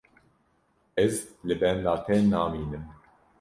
[1.03, 1.15] Ez
[1.47, 2.85] li benda te namînim.